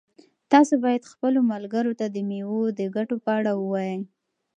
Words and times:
تاسو 0.51 0.73
باید 0.83 1.09
خپلو 1.11 1.39
ملګرو 1.51 1.91
ته 1.99 2.05
د 2.09 2.17
مېوو 2.29 2.63
د 2.79 2.81
ګټو 2.95 3.15
په 3.25 3.29
اړه 3.37 3.51
ووایئ. 3.55 3.99